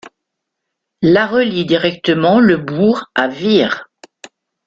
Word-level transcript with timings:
La 1.03 1.27
relie 1.27 1.63
directement 1.63 2.39
le 2.39 2.57
bourg 2.57 3.11
à 3.13 3.27
Vire. 3.27 3.87